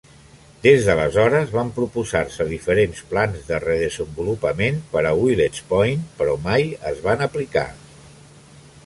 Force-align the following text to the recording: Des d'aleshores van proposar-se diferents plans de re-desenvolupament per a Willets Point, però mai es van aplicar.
Des 0.61 0.85
d'aleshores 0.85 1.51
van 1.55 1.67
proposar-se 1.75 2.47
diferents 2.53 3.01
plans 3.11 3.43
de 3.49 3.59
re-desenvolupament 3.65 4.79
per 4.95 5.03
a 5.11 5.13
Willets 5.21 5.63
Point, 5.75 6.09
però 6.23 6.35
mai 6.49 6.67
es 6.95 7.05
van 7.05 7.23
aplicar. 7.27 7.67